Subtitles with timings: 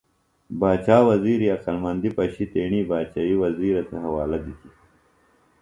[0.59, 4.73] باچا وزِیری عقلمندیۡ پشیۡ تیݨی باچئیۡ وزِیرہ تھےۡ حوالہ دِتیۡ